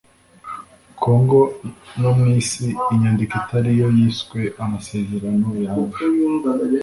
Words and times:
kongo 1.01 1.39
no 2.01 2.11
mu 2.17 2.25
isi 2.39 2.67
inyandiko 2.93 3.33
itari 3.41 3.71
yo 3.81 3.87
yiswe 3.97 4.41
amaserano 4.63 5.49
ya 5.63 5.69
arusha 5.75 6.05